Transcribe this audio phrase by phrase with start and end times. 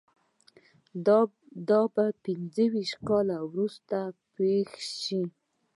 [1.69, 3.97] دا به پنځه ویشت کاله وروسته
[4.35, 5.21] پېښ شي